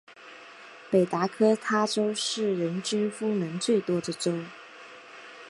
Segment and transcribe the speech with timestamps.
[0.89, 4.33] 北达科他州是人均风能最多的州。